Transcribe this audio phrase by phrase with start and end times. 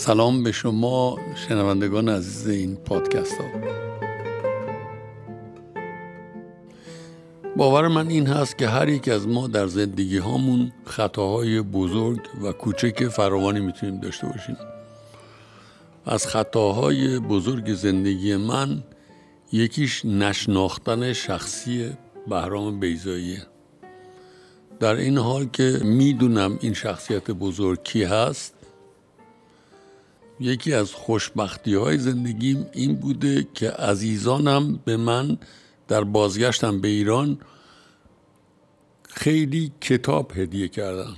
[0.00, 3.44] سلام به شما شنوندگان عزیز این پادکست ها.
[7.56, 12.52] باور من این هست که هر یک از ما در زندگی هامون خطاهای بزرگ و
[12.52, 14.56] کوچک فراوانی می‌تونیم داشته باشیم.
[16.06, 18.82] از خطاهای بزرگ زندگی من
[19.52, 21.90] یکیش نشناختن شخصی
[22.28, 23.42] بهرام بیزاییه
[24.80, 28.59] در این حال که می‌دونم این شخصیت بزرگ کی هست
[30.40, 35.38] یکی از خوشبختی های زندگیم این بوده که عزیزانم به من
[35.88, 37.38] در بازگشتم به ایران
[39.08, 41.16] خیلی کتاب هدیه کردن.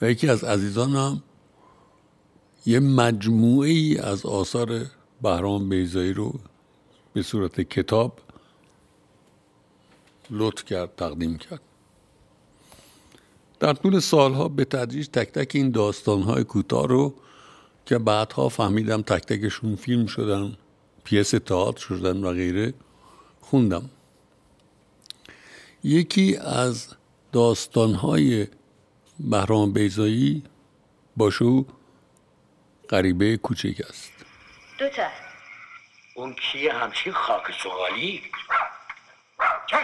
[0.00, 1.22] و یکی از عزیزانم
[2.66, 4.86] یه مجموعه ای از آثار
[5.22, 6.40] بهرام بیزایی رو
[7.12, 8.18] به صورت کتاب
[10.30, 11.60] لطف کرد تقدیم کرد.
[13.60, 17.14] در طول سالها به تدریج تک تک این داستانهای کوتاه رو
[17.86, 20.56] که بعدها فهمیدم تک تکشون فیلم شدن
[21.04, 22.74] پیس تئاتر شدن و غیره
[23.40, 23.90] خوندم.
[25.84, 26.96] یکی از
[27.32, 28.48] داستانهای
[29.20, 30.44] بهرام بیزایی
[31.16, 31.64] باشو
[32.90, 34.12] غریبه کوچک است.
[34.78, 35.08] دوتا.
[36.14, 38.22] اون کیه همچین خاک سوالی؟
[39.66, 39.76] چه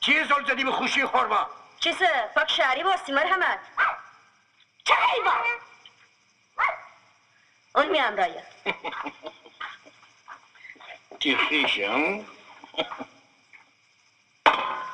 [0.00, 1.46] چیه زل زدی به خوشی خورما؟
[1.80, 3.58] چیسه فاک شعری باستی مرحمت.
[4.84, 5.69] چه حیوان
[7.74, 8.42] اون میام رایا
[11.18, 12.24] چی خیشم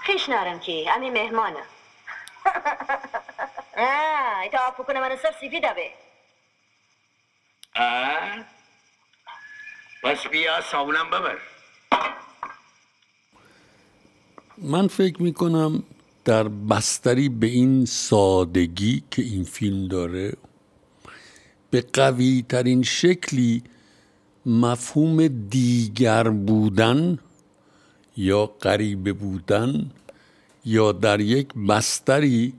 [0.03, 1.62] خیش نارم که امی مهمانه
[3.76, 5.91] آه ایتا آفو کنه من سر سیفیده به
[7.76, 8.44] آه
[10.03, 11.38] پس بیا صابونم ببر
[14.58, 15.82] من فکر می کنم
[16.25, 20.32] در بستری به این سادگی که این فیلم داره
[21.76, 23.62] به قوی ترین شکلی
[24.47, 27.19] مفهوم دیگر بودن
[28.16, 29.91] یا غریبه بودن
[30.64, 32.53] یا در یک بستری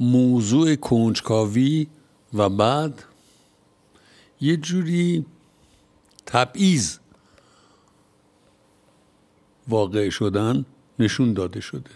[0.00, 1.86] موضوع کنجکاوی
[2.34, 3.04] و بعد
[4.40, 5.26] یه جوری
[6.26, 6.98] تبعیض
[9.68, 10.64] واقع شدن
[10.98, 11.90] نشون داده شده.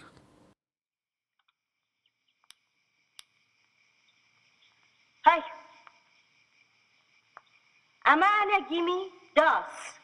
[5.24, 5.42] های
[8.10, 9.98] اما انا گیمی داس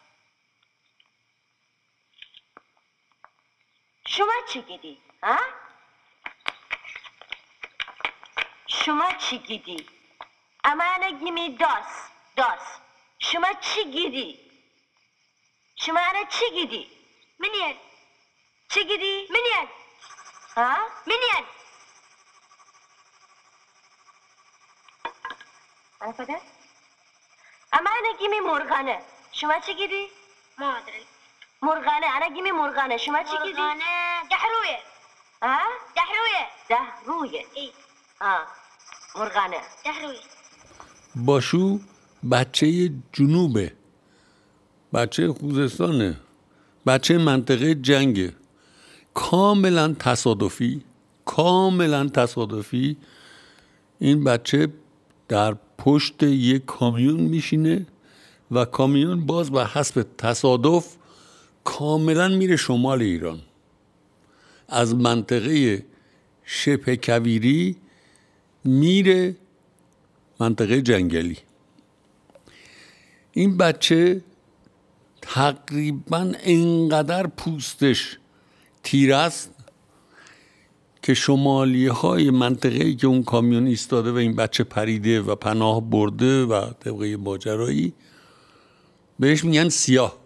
[4.06, 5.38] شما چی گیدی؟ ها؟
[8.68, 9.88] شما چی گیدی؟
[10.64, 12.78] اما انا گیمی داس داس
[13.18, 14.50] شما چی گیدی؟
[15.76, 16.90] شما انا چی گیدی؟
[17.38, 17.76] منین
[28.20, 28.98] گیمی مرغانه
[29.32, 30.02] شما چی گیدی؟
[30.58, 31.04] ما ادري
[31.62, 33.84] مرغانه انا گیمی مرغانه شما چی گیدی؟ مرغانة
[34.30, 34.78] دحروية
[35.42, 35.58] ها؟
[35.96, 37.70] دحروية ده رویه اي
[38.20, 38.36] ها
[39.16, 40.24] مرغانه دحروية
[41.16, 41.78] باشو
[42.30, 42.66] بچه
[43.12, 43.72] جنوبه
[44.92, 46.20] بچه خوزستانه
[46.86, 48.32] بچه منطقه جنگه
[49.14, 50.84] کاملا تصادفی
[51.24, 52.96] کاملا تصادفی
[54.00, 54.68] این بچه
[55.28, 57.86] در پشت یک کامیون میشینه
[58.50, 60.96] و کامیون باز بر حسب تصادف
[61.64, 63.40] کاملا میره شمال ایران.
[64.68, 65.84] از منطقه
[66.44, 67.76] شبه کویری
[68.64, 69.36] میره
[70.40, 71.38] منطقه جنگلی.
[73.32, 74.22] این بچه
[75.22, 78.18] تقریبا انقدر پوستش
[78.82, 79.55] تیر است
[81.06, 85.90] که شمالی های منطقه ای که اون کامیون ایستاده و این بچه پریده و پناه
[85.90, 87.92] برده و طبقه ماجرایی
[89.18, 90.16] بهش میگن سیاه.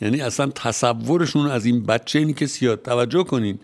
[0.00, 2.76] یعنی اصلا تصورشون از این بچه اینی که سیاه.
[2.76, 3.58] توجه کنین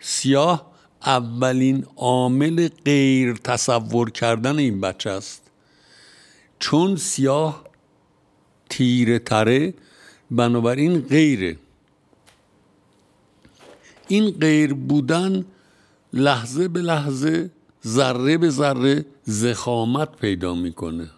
[0.00, 0.70] سیاه
[1.06, 5.42] اولین عامل غیر تصور کردن این بچه است.
[6.58, 7.64] چون سیاه
[8.68, 9.74] تیره تره
[10.30, 11.56] بنابراین غیره.
[14.10, 15.44] این غیر بودن
[16.12, 17.50] لحظه به لحظه
[17.86, 21.10] ذره به ذره زخامت پیدا می‌کنه.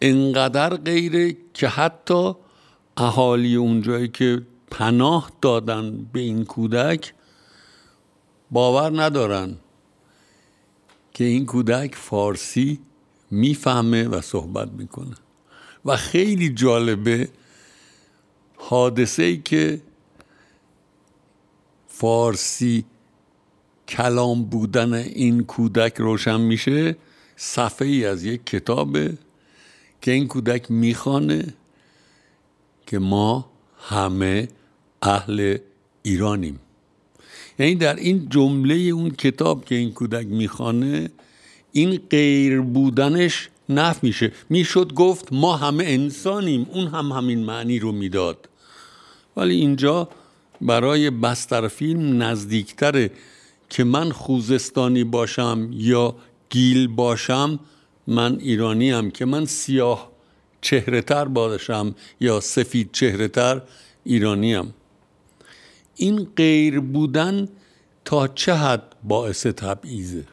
[0.00, 2.32] انقدر غیره که حتی
[2.96, 7.14] اهالی اونجایی که پناه دادن به این کودک
[8.50, 9.56] باور ندارن
[11.14, 12.78] که این کودک فارسی
[13.30, 15.14] می‌فهمه و صحبت می‌کنه.
[15.84, 17.28] و خیلی جالبه
[18.56, 19.80] حادثه ای که
[21.96, 22.84] فارسی
[23.88, 26.96] کلام بودن این کودک روشن میشه
[27.36, 29.18] صفحه ای از یک کتابه
[30.02, 31.54] که این کودک می‌خوانه
[32.86, 34.48] که ما همه
[35.02, 35.58] اهل
[36.02, 36.60] ایرانیم.
[37.58, 41.10] یعنی در این جمله اون کتاب که این کودک می‌خوانه
[41.72, 44.32] این غیر بودنش نف میشه.
[44.50, 48.48] می‌شد گفت ما همه انسانیم اون هم همین معنی رو می‌داد.
[49.36, 50.08] ولی اینجا
[50.64, 53.10] برای بستر فیلم نزدیکتره
[53.70, 56.16] که من خوزستانی باشم یا
[56.50, 57.60] گیل باشم
[58.06, 60.12] من ایرانی هم که من سیاه
[60.60, 63.62] چهره تر باشم یا سفید چهره تر
[64.04, 64.74] ایرانی هم.
[65.96, 67.48] این غیر بودن
[68.04, 70.24] تا چه حد باعث تبعیضه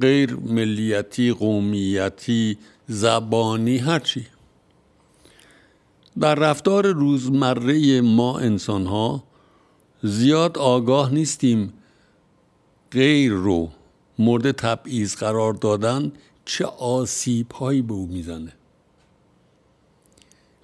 [0.00, 2.58] غیر ملیتی قومیتی
[2.88, 4.26] زبانی هرچی
[6.20, 9.24] در رفتار روزمره ما انسان ها
[10.02, 11.72] زیاد آگاه نیستیم
[12.90, 13.70] غیر رو
[14.18, 16.12] مورد تبعیض قرار دادن
[16.44, 18.52] چه آسیب هایی به او می‌زنه.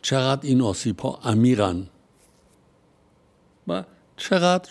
[0.02, 1.86] چقدر این آسیب ها عمیقن
[3.68, 3.84] و
[4.16, 4.70] چقدر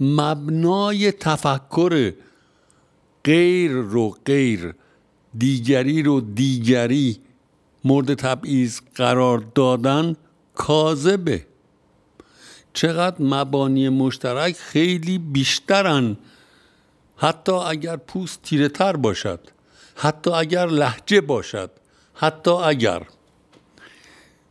[0.00, 2.12] مبنای تفکر
[3.24, 4.74] غیر رو غیر
[5.38, 7.20] دیگری رو دیگری
[7.84, 10.16] مورد تبعیض قرار دادن
[10.54, 11.46] کاذبه.
[12.72, 16.16] چقدر مبانی مشترک خیلی بیشترن.
[17.16, 19.40] حتی اگر پوست تیره تر باشد
[19.96, 21.70] حتی اگر لحجه باشد
[22.14, 23.02] حتی اگر.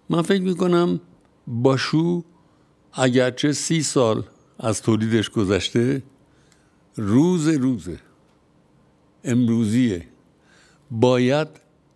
[0.10, 1.00] من فکر می‌کنم
[1.48, 2.24] باشو
[2.94, 4.24] اگرچه سی سال
[4.60, 6.04] از تولیدش گذشته
[6.96, 8.00] روز روزه
[9.24, 10.08] امروزیه.
[10.92, 11.48] باید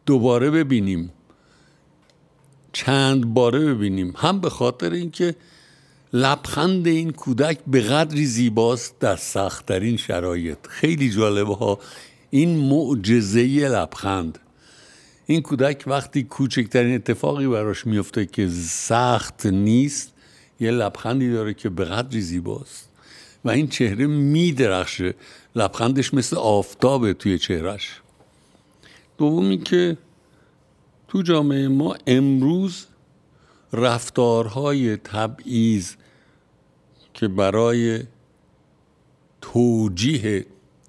[0.06, 1.12] دوباره ببینیم
[2.74, 4.14] چند باره ببینیم.
[4.18, 5.36] هم به خاطر اینکه
[6.14, 10.58] لبخند این کودک به قدری زیباست در سختترین شرایط.
[10.70, 11.80] خیلی جالبه ها
[12.30, 14.40] این معجزه لبخند.
[15.26, 20.14] این کودک وقتی کوچکترین اتفاقی براش میفته که سخت نیست
[20.60, 22.90] یه لبخندی داره که به قدری زیباست.
[23.46, 25.14] و این چهره میدرخشه.
[25.56, 28.02] لبخندش مثل آفتابه توی چهرش
[29.18, 29.98] دومی که
[31.14, 32.86] تو جامعه ما امروز
[33.74, 35.94] رفتارهای تبعیض
[37.14, 38.04] که برای
[39.42, 40.46] توجیه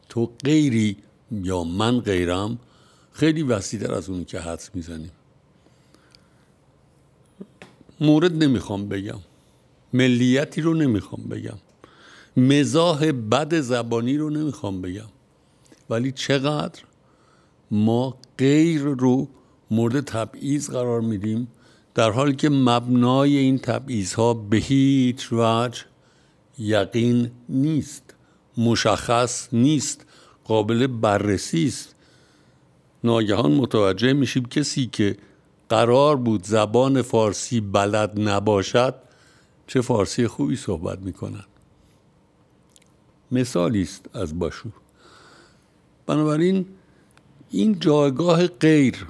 [0.09, 0.97] تو غیری
[1.31, 2.59] یا من غیرم
[3.12, 5.11] خیلی وسیعتر از اونی که حدس می‌زنیم.
[8.00, 9.20] مورد نمی‌خوام بگم.
[9.93, 11.59] ملیتی رو نمی‌خوام بگم.
[12.37, 15.09] مزاح بد زبانی رو نمی‌خوام بگم.
[15.91, 16.82] ولی چقدر
[17.70, 19.29] ما غیر رو
[19.75, 21.49] مورد تبعیض قرار میدیم
[21.95, 25.83] در حالی که مبنای این تبعیض ها به هیچ وجه
[26.59, 28.15] یقین نیست
[28.59, 30.07] مشخص نیست
[30.45, 31.95] قابل بررسی است.
[33.05, 35.17] ناگهان متوجه میشیم کسی که
[35.69, 38.95] قرار بود زبان فارسی بلد نباشد
[39.67, 41.47] چه فارسی خوبی صحبت می‌کنند
[43.33, 44.69] مثالی است از باشو
[46.07, 46.67] بنابراین
[47.51, 49.07] این جایگاه غیر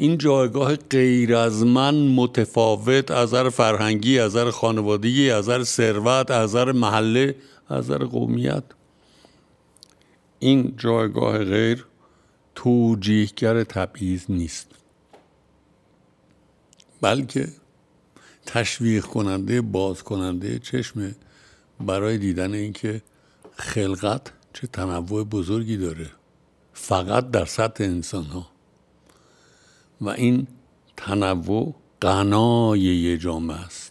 [0.00, 6.30] این جایگاه غیر از من متفاوت از نظر فرهنگی از نظر خانوادگی از نظر ثروت
[6.30, 7.36] از نظر محله
[7.68, 8.62] از نظر قومیت.
[10.38, 11.86] این جایگاه غیر
[12.54, 14.70] توجیهگر تبعیض نیست.
[17.00, 17.48] بلکه
[18.46, 21.14] تشویق کننده باز کننده چشم
[21.80, 23.02] برای دیدن اینکه
[23.56, 26.10] خلقت چه تنوع بزرگی داره.
[26.72, 28.57] فقط در سطح انسان ها
[30.00, 30.46] و این
[30.96, 33.87] تنوع غنای یه جامعه است.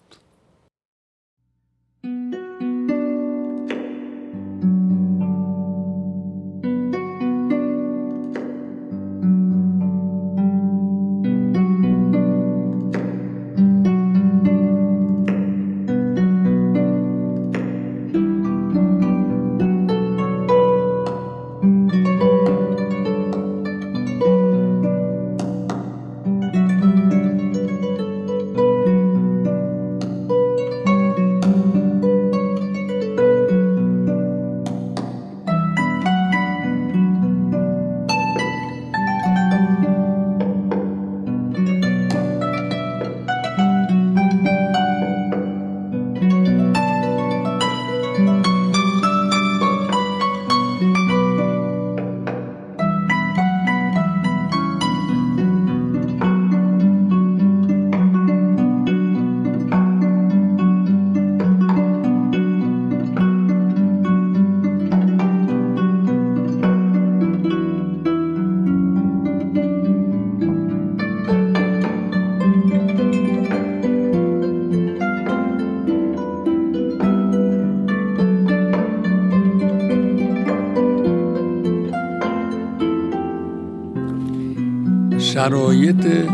[85.28, 86.30] شرایط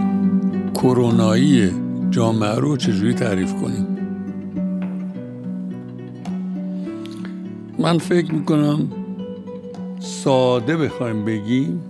[0.73, 1.71] کرونایی
[2.09, 3.87] جامعه رو چجوری تعریف کنیم؟
[7.79, 8.91] من فکر می‌کنم
[9.99, 11.81] ساده بخوایم بگیم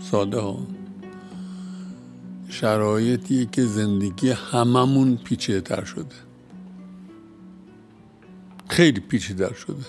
[0.00, 0.58] ساده ها
[2.48, 6.16] شرایطیه که زندگی هممون پیچیده تر شده.
[8.68, 9.84] خیلی پیچیده شده.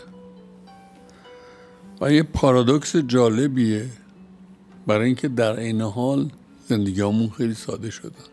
[2.02, 3.86] و یه پارادوکس جالبیه
[4.88, 6.32] برای اینکه در عین حال
[6.68, 8.26] زندگی همون خیلی ساده شدن.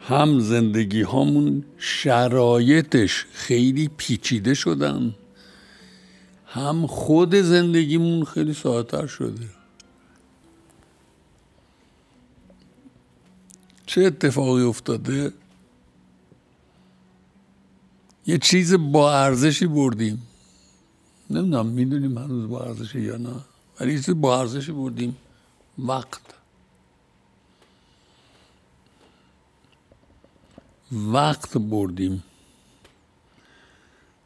[0.00, 5.14] هم زندگی هامون شرایطش خیلی پیچیده شدن
[6.46, 9.48] هم خود زندگیمون خیلی ساده شده.
[13.86, 15.32] چه اتفاقی افتاده؟
[18.26, 20.22] یه چیز با ارزشی بردیم.
[21.30, 23.34] نمی‌دونم می‌دونیم هنوز با ارزشی یا نه.
[23.80, 25.16] ولی چیز با ارزشی بردیم.
[25.78, 26.20] وقت.
[30.92, 32.24] وقت بردیم.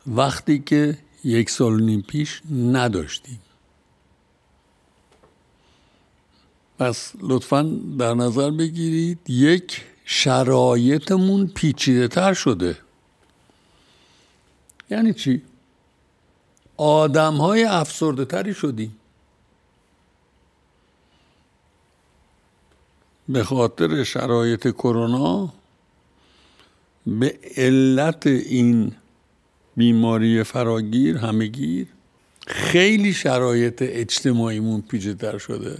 [0.07, 3.41] وقتی که یک سال نیم پیش نداشتیم.
[6.79, 7.63] پس لطفا
[7.99, 12.79] در نظر بگیرید یک شرایطمون پیچیده تر شده.
[14.91, 15.43] یعنی چی؟
[16.77, 18.97] آدم های افسرده تری شدیم.
[23.29, 25.53] به خاطر شرایط کرونا
[27.07, 28.93] به علت این
[29.77, 31.87] بیماری فراگیر همگیر
[32.47, 35.79] خیلی شرایط اجتماعیمون پیچیده‌تر شده.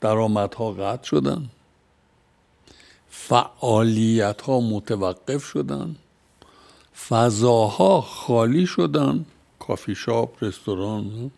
[0.00, 1.50] درآمدها قطع شدن.
[3.10, 5.96] فعالیت ها متوقف شدن.
[7.08, 9.26] فضاها خالی شدن.
[9.58, 11.30] کافی شاپ رستوران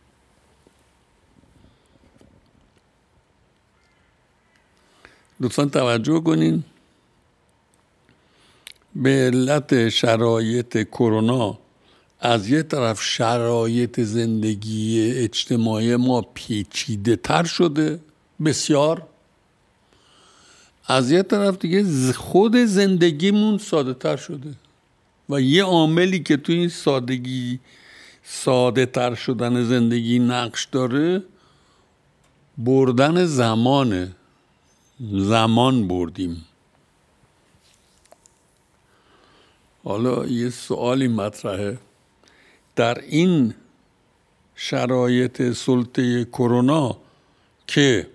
[5.40, 6.64] لطفا توجه کنین.
[8.94, 11.59] به علت شرایط کرونا
[12.20, 18.00] از یه طرف شرایط زندگی اجتماعی ما پیچیده تر شده
[18.44, 19.02] بسیار.
[20.87, 24.54] از یه طرف دیگه خود زندگیمون ساده تر شده
[25.28, 27.61] و یه عاملی که تو این سادگی
[28.25, 31.23] ساده تر شدن زندگی نقش داره
[32.59, 34.16] بردن زمانه.
[35.00, 36.45] زمان بردیم.
[39.85, 41.78] حالا یه سوالی مطرحه.
[42.76, 43.54] در این
[44.54, 46.97] شرایط سلطه کرونا
[47.66, 48.11] که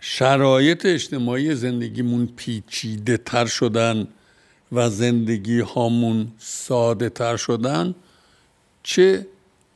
[0.00, 4.08] شرایط اجتماعی زندگیمون پیچیده تر شدن
[4.72, 7.94] و زندگی هامون ساده تر شدن
[8.82, 9.26] چه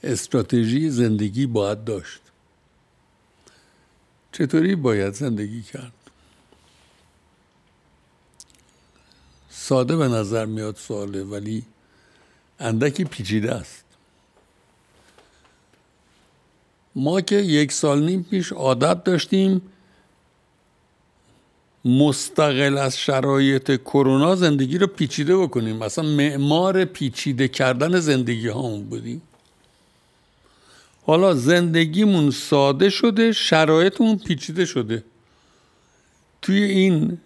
[0.02, 2.20] استراتژی زندگی باید داشت؟
[4.32, 5.92] چطوری باید زندگی کرد؟
[9.50, 11.64] ساده به نظر میاد سواله ولی
[12.60, 13.84] اندکی پیچیده است.
[16.94, 19.62] ما که یک سال نیم پیش عادت داشتیم
[21.84, 25.76] مستقل از شرایط کرونا زندگی رو پیچیده بکنیم.
[25.76, 29.22] مثلا معمار پیچیده کردن زندگی هامون بودیم.
[31.10, 35.04] حالا زندگیمون ساده شده شرایطمون پیچیده شده.
[36.42, 37.18] توی این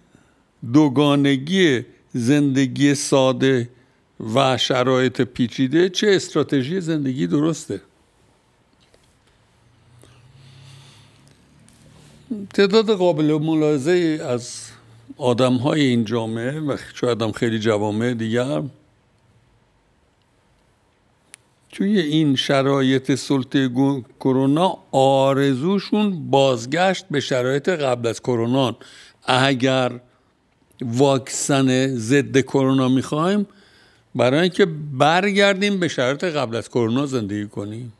[0.73, 3.69] دوگانگی زندگی ساده
[4.33, 7.81] و شرایط پیچیده چه استراتژی زندگی درسته؟
[12.53, 14.71] تعداد قابل ملاحظه از
[15.17, 18.63] آدم های این جامعه و شاید هم خیلی جوامع دیگر
[21.75, 23.69] توی این شرایط سلطه
[24.19, 28.77] کرونا آرزوشون بازگشت به شرایط قبل از کرونا.
[29.25, 29.99] اگر
[30.81, 33.47] واکسن ضد کرونا می‌خوایم
[34.15, 34.65] برای اینکه
[34.97, 37.93] برگردیم به شرایط قبل از کرونا زندگی کنیم.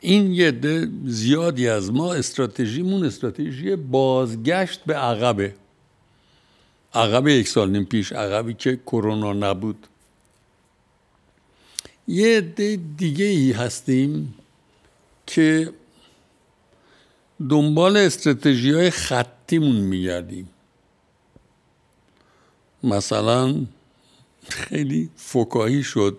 [0.00, 0.52] این یه
[1.04, 5.54] زیادی از ما استراتژیمون استراتژی بازگشت به عقبه.
[6.94, 9.86] عقب یک سال نیم پیش عقبی که کرونا نبود.
[12.08, 14.34] یه ده دیگه ای هستیم
[15.26, 15.72] که
[17.48, 20.48] دنبال استراتژی های خطیمون میگردیم.
[22.82, 23.66] مثلا
[24.48, 26.18] خیلی فکاهی شد.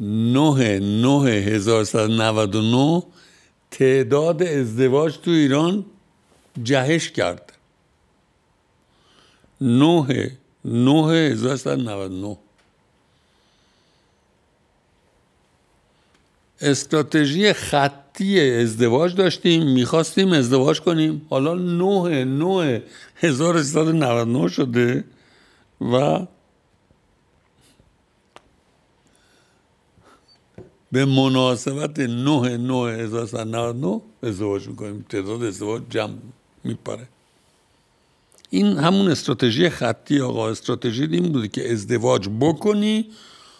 [0.00, 3.02] 9 9 1199
[3.70, 5.86] تعداد ازدواج تو ایران
[6.62, 7.52] جهش کرد.
[9.60, 10.30] 9
[10.64, 12.36] 9 1199
[16.60, 21.26] استراتژی خطی ازدواج داشتیم می‌خواستیم ازدواج کنیم.
[21.30, 22.82] حالا 9 9
[23.16, 25.04] 1399 شده
[25.80, 26.26] و
[30.92, 35.06] به مناسبت 9 9 1399 ازدواج می‌کنیم.
[35.08, 36.14] تعداد ازدواج جمع
[36.64, 37.08] میپره.
[38.50, 40.50] این همون استراتژی خطی آقا.
[40.50, 43.06] استراتژی این بوده که ازدواج بکنی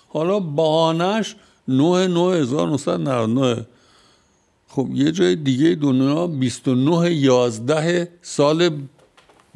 [0.09, 1.37] حالا بهانش
[1.69, 3.67] 9 9 1999
[4.69, 8.71] خب یه جای دیگه دنیا 29 11 سال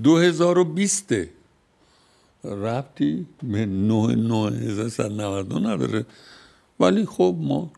[0.03, 1.15] 2020
[2.45, 6.07] ربطی به 9 9 1999 نداره.
[6.81, 7.71] ولی خب ما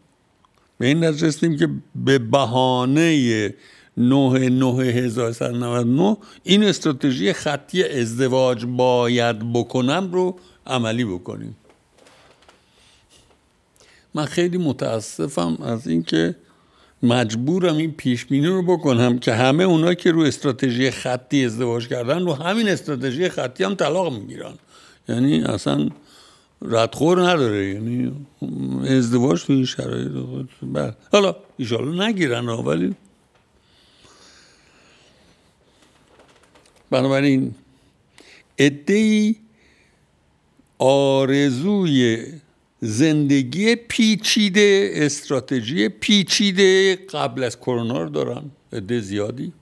[0.79, 1.69] به این رسیدیم که
[2.05, 3.55] به بهانه
[3.97, 11.57] 9 9 این استراتژی خطی ازدواج باید بکنم رو عملی بکنیم.
[14.15, 16.37] من خیلی متاسفم از اینکه
[17.03, 22.25] مجبورم این پیش بینی رو بکنم که همه اونا که رو استراتژی خطی ازدواج کردن
[22.25, 24.55] رو همین استراتژی خطی هم طلاق می‌گیرن
[25.09, 25.89] یعنی اصلا
[26.63, 28.13] ردخور نداره یعنی
[28.89, 30.09] ازدواج تو این شرایط
[30.63, 30.95] بله.
[31.13, 32.95] حالا ایشالا نگیرن ولی
[36.91, 37.55] بنابراین
[38.59, 39.37] ادهی
[40.79, 42.25] آرزوی
[42.85, 49.53] زندگی پیچیده استراتژی پیچیده قبل از کرونا رو دارن عده زیادی.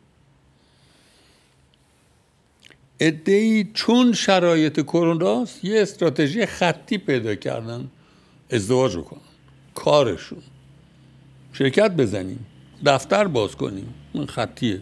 [3.00, 7.90] ادهی چون شرایط کرونا یه استراتژی خطی پیدا کردن.
[8.50, 9.20] ازدواج رو کنن
[9.74, 10.42] کارشون.
[11.52, 12.46] شرکت بزنیم.
[12.86, 13.94] دفتر باز کنیم.
[14.12, 14.80] این خطیه.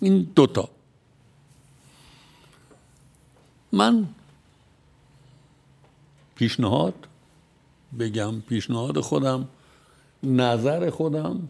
[0.00, 0.68] این دوتا.
[3.72, 4.08] من
[6.38, 6.94] پیشنهاد؟
[7.98, 9.48] بگم پیشنهاد خودم.
[10.22, 11.48] نظر خودم.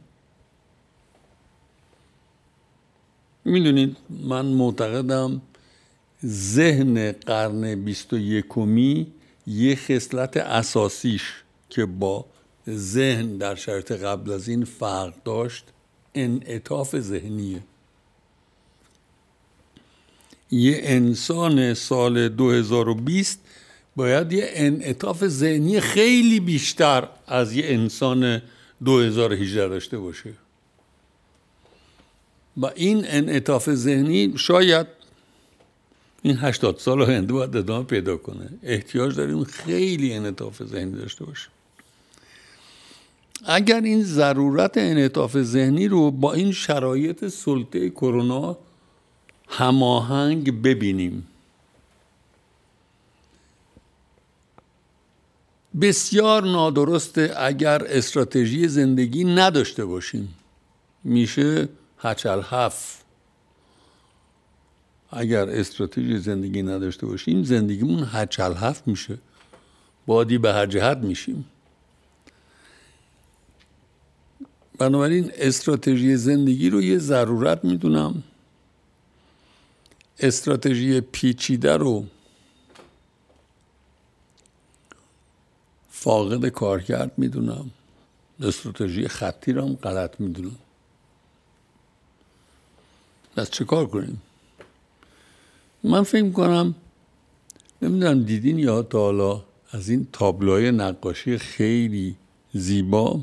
[3.44, 5.42] می‌دونید من معتقدم
[6.26, 9.06] ذهن قرن بیست و یکمی
[9.46, 11.22] یه خصلت اساسیش
[11.70, 12.24] که با
[12.68, 15.64] ذهن در شرط قبل از این فرق داشت
[16.14, 17.62] انعطاف ذهنیه.
[20.50, 23.47] یه انسان سال 2020
[23.98, 28.42] باید یه انعطاف ذهنی خیلی بیشتر از یه انسان
[28.84, 30.32] 2018 داشته باشه.
[32.56, 34.86] و این انعطاف ذهنی شاید
[36.22, 38.48] این 80 سال آینده باید ادامه پیدا کنه.
[38.62, 41.48] احتیاج داریم خیلی انعطاف ذهنی داشته باشه
[43.44, 48.56] اگر این ضرورت انعطاف ذهنی رو با این شرایط سلطه کرونا
[49.48, 51.26] هماهنگ ببینیم
[55.80, 60.34] بسیار نادرسته اگر استراتژی زندگی نداشته باشیم.
[61.04, 63.04] میشه هچل هفت.
[65.10, 69.18] اگر استراتژی زندگی نداشته باشیم زندگیمون هچل هفت میشه.
[70.06, 71.44] بادی به هر جهت میشیم.
[74.78, 78.22] بنابراین استراتژی زندگی رو یه ضرورت می‌دونم.
[80.20, 82.06] استراتژی پیچیده رو
[86.00, 87.70] فاقد کارکرد می‌دونم.
[88.40, 90.56] استراتژی خطی رو هم غلط می‌دونم.
[93.36, 94.22] پس چه کار کنیم؟
[95.84, 96.74] من فکر کنم
[97.82, 102.16] نمی‌دونم دیدین یا تا حالا از این تابلوهای نقاشی خیلی
[102.52, 103.20] زیبا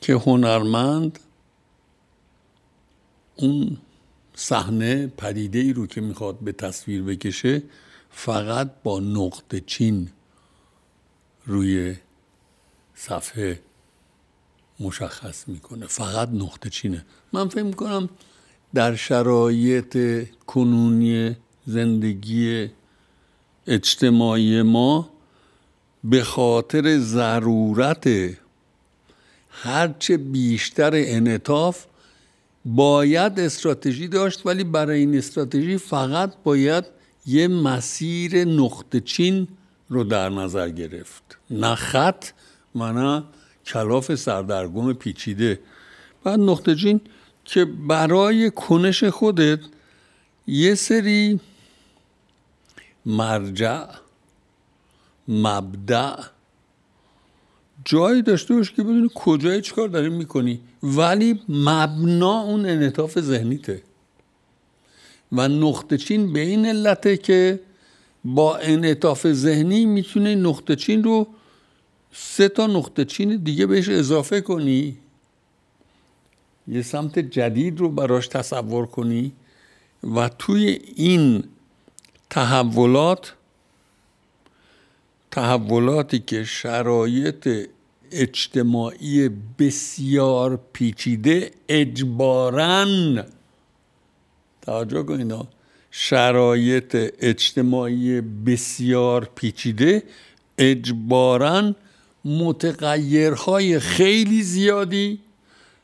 [0.00, 1.18] که هنرمند
[3.36, 3.76] اون
[4.34, 7.62] صحنه پدیده ای رو که می‌خواد به تصویر بکشه
[8.18, 10.08] فقط با نقطه چین
[11.46, 11.96] روی
[12.94, 13.60] صفحه
[14.80, 15.86] مشخص می‌کنه.
[15.86, 17.04] فقط نقطه چینه.
[17.32, 18.08] من فکر می‌کنم
[18.74, 22.70] در شرایط کنونی زندگی
[23.66, 25.10] اجتماعی ما
[26.04, 28.08] به خاطر ضرورت
[29.50, 31.84] هرچه بیشتر انعطاف
[32.64, 36.95] باید استراتژی داشت ولی برای این استراتژی فقط باید
[37.26, 39.48] یه مسیر نقطه چین
[39.88, 41.38] رو در نظر گرفت.
[41.50, 42.24] نه خط
[42.74, 43.24] و نه
[43.66, 45.60] کلاف سردرگم پیچیده.
[46.24, 47.00] بعد نقطه چین
[47.44, 49.60] که برای کنش خودت
[50.46, 51.40] یه سری
[53.06, 53.84] مرجع
[55.28, 56.16] مبدع
[57.84, 60.60] جایی داشته باش که بدونی کجای چیکار داری می‌کنی.
[60.82, 63.82] ولی مبنا اون انعطاف ذهنیته.
[65.32, 67.60] و نقطه چین به این علته که
[68.24, 71.26] با انعطاف ذهنی می‌تونه نقطه چین رو
[72.12, 74.96] سه تا نقطه چین دیگه بهش اضافه کنی.
[76.68, 79.32] یه سمت جدید رو براش تصور کنی
[80.14, 81.44] و توی این
[82.30, 83.34] تحولات
[85.30, 87.68] تحولاتی که شرایط
[88.12, 93.24] اجتماعی بسیار پیچیده اجبارن
[94.66, 95.34] توجه کنید.
[95.90, 100.02] شرایط اجتماعی بسیار پیچیده.
[100.58, 101.74] اجبارا
[102.24, 105.20] متغیرهای خیلی زیادی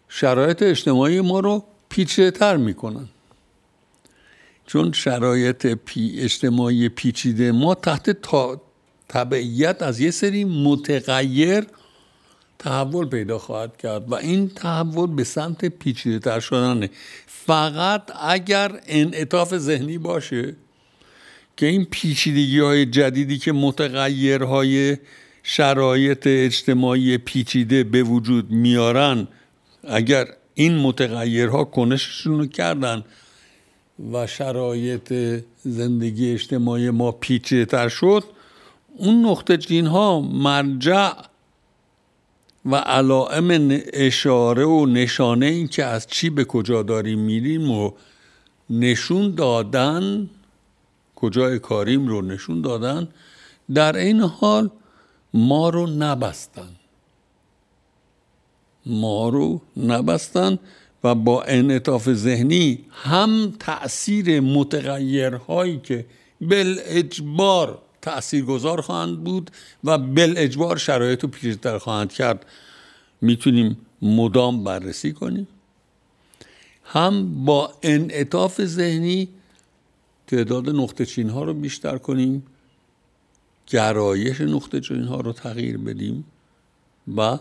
[0.09, 3.09] شرایط اجتماعی ما رو پیچیده تر می‌کنن.
[4.67, 8.11] چون شرایط پی اجتماعی پیچیده ما تحت
[9.09, 11.65] تبعیت از یه سری متغیر
[12.65, 16.91] تحول پیدا خواهد کرد و این تحول به سمت پیچیده تر شدنه.
[17.27, 20.57] فقط اگر انعطاف ذهنی باشه
[21.57, 24.97] که این پیچیدگی های جدیدی که متغیرهای
[25.43, 29.29] شرایط اجتماعی پیچیده به وجود میارن
[29.89, 33.05] اگر این متغیرها کنششون رو کردن
[34.13, 35.13] و شرایط
[35.63, 38.25] زندگی اجتماعی ما پیچیده تر شد
[38.97, 41.13] اون نقطه جین ها مرجع
[42.67, 47.93] و علائم اشاره و نشانه این که از چی به کجا داریم میریم و
[48.71, 50.31] نشون دادن
[51.17, 53.09] کجای کاریم رو نشون دادن
[53.75, 54.71] در این حال
[55.35, 56.69] ما رو نبستن.
[58.87, 60.59] ما رو نبستن
[61.05, 66.07] و با انعطاف ذهنی هم تأثیر متغیرهایی که
[66.41, 67.79] بل اجبار
[68.47, 69.51] گذار خواهند بود
[69.85, 72.47] و بل اجبار شرایط رو پیشتر خواهند کرد.
[73.21, 75.49] می‌تونیم مدام بررسی کنیم.
[76.85, 79.29] هم با انعطاف ذهنی
[80.27, 82.43] تعداد نقطه چین ها رو بیشتر کنیم
[83.67, 86.25] گرایش نقطه چین ها رو تغییر بدیم
[87.17, 87.39] و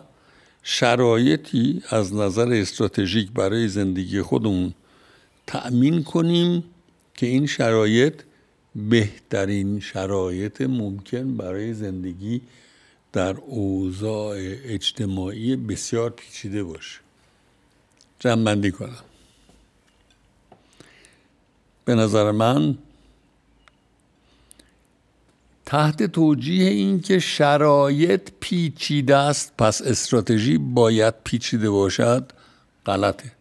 [0.64, 4.74] شرایطی از نظر استراتژیک برای زندگی خودمون
[5.48, 6.64] تأمین کنیم
[7.14, 8.22] که این شرایط
[8.76, 12.42] بهترین شرایط ممکن برای زندگی
[13.14, 17.00] در اوضاع اجتماعی بسیار پیچیده باشه.
[18.20, 19.04] جمع کنم.
[21.86, 22.78] به نظر من
[25.66, 32.32] تحت توجیه اینکه شرایط پیچیده است پس استراتژی باید پیچیده باشد
[32.86, 33.32] غلطه.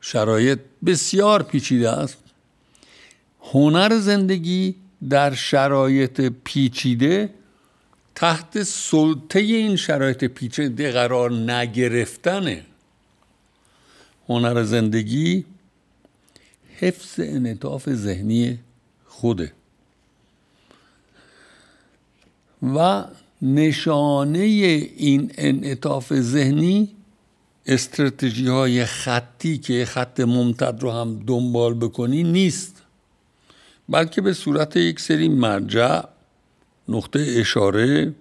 [0.00, 2.18] شرایط بسیار پیچیده است.
[3.52, 4.74] هنر زندگی
[5.10, 7.30] در شرایط پیچیده
[8.14, 12.62] تحت سلطه این شرایط پیچیده قرار نگرفتنه.
[14.28, 15.44] هنر زندگی
[16.76, 18.58] حفظ انعطاف ذهنی
[19.06, 19.52] خوده
[22.62, 23.04] و
[23.42, 26.88] نشانه این انعطاف ذهنی
[27.66, 32.85] استراتژی های خطی که خط ممتد رو هم دنبال بکنی نیست.
[33.88, 36.02] بلکه به صورت یک سری مرجع
[36.88, 38.14] نقطه اشاره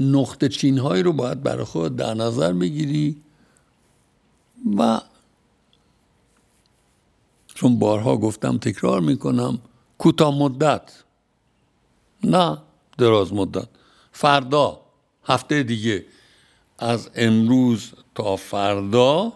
[0.00, 3.22] نقطه چین هایی رو باید برای خود در نظر بگیری
[4.78, 5.00] و
[7.46, 9.58] چون بارها گفتم تکرار می‌کنم
[9.98, 11.02] کوتاه مدت.
[12.24, 12.58] نه
[12.98, 13.68] دراز مدت.
[14.12, 14.80] فردا
[15.24, 16.04] هفته دیگه.
[16.78, 19.32] از امروز تا فردا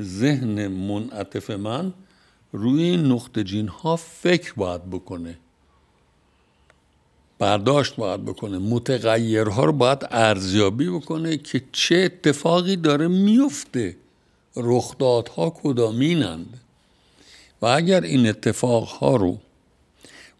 [0.00, 1.92] ذهن منعطف من
[2.52, 5.38] روی این نقطه ها فکر باید بکنه.
[7.38, 8.58] برداشت باید بکنه.
[8.58, 13.96] متغیرها رو باید ارزیابی بکنه که چه اتفاقی داره میفته.
[14.56, 16.60] رخدادها کدامینند؟
[17.62, 19.38] و اگر این اتفاقها رو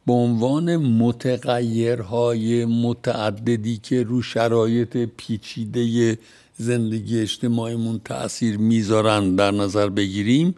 [0.06, 6.18] به عنوان متغیرهای متعددی که رو شرایط پیچیده
[6.56, 10.54] زندگی اجتماعیمون تاثیر می‌ذارن در نظر بگیریم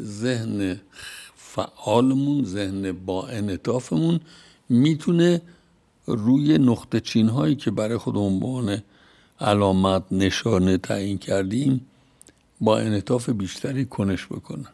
[0.00, 0.80] ذهن
[1.36, 4.20] فعالمون ذهن با انعطافمون
[4.68, 5.42] می‌تونه
[6.06, 8.82] روی نقطه چین هایی که برای خود عنوان
[9.40, 11.86] علامت نشانه تعیین کردیم
[12.60, 14.66] با انعطاف بیشتری کنش بکنه.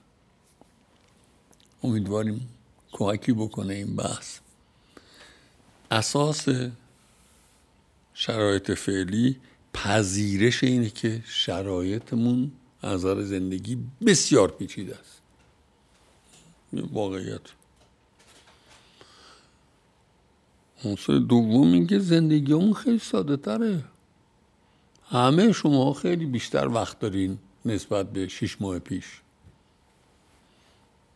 [1.83, 2.49] امیدواریم
[2.93, 4.39] کمکی بکنه این بحث.
[5.91, 6.49] اساس
[8.15, 9.37] شرایط فعلی
[9.75, 15.21] پذیرش اینه که شرایطمون از زندگی بسیار پیچیده است.
[16.93, 17.41] واقعیت.
[20.85, 23.85] عنصر دوم اینکه زندگی اون خیلی ساده تره.
[25.09, 29.21] همه شما خیلی بیشتر وقت دارین نسبت به شش ماه پیش.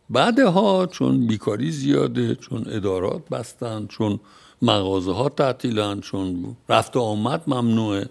[0.09, 4.19] بعدها چون بیکاری زیاده چون ادارات بستن چون
[4.61, 8.09] مغازه ها تعطیلن چون رفت آمد ممنوعه.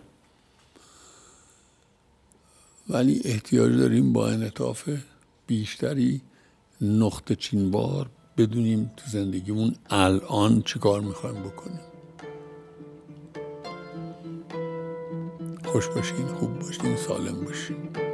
[2.89, 4.89] ولی احتیاج داریم با انعطاف
[5.47, 6.21] بیشتری
[6.81, 11.81] نقطه چینبار بدونیم تو زندگیمون الان چی کار می‌خوایم بکنیم.
[15.65, 18.06] خوش باشین خوب باشین سالم باشین.